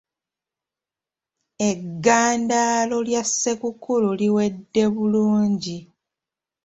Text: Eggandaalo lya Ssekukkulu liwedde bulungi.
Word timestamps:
Eggandaalo 1.69 2.97
lya 3.07 3.23
Ssekukkulu 3.29 4.09
liwedde 4.19 4.83
bulungi. 4.93 5.77